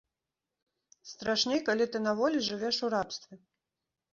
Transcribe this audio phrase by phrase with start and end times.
[1.11, 3.33] Страшней, калі ты на волі жывеш у рабстве.